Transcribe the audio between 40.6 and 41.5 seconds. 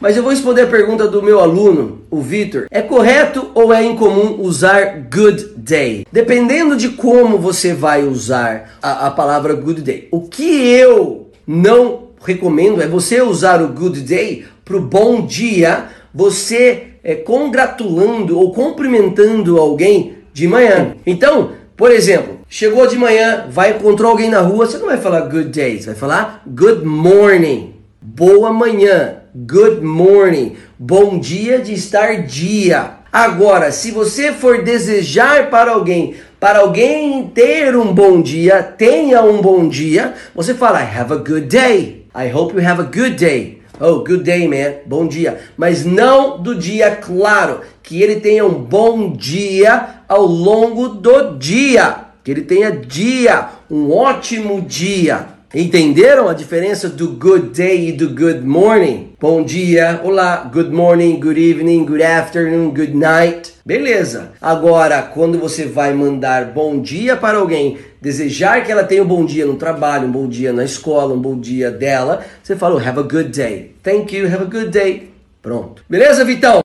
have a good